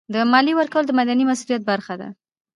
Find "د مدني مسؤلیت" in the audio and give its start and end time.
0.87-1.61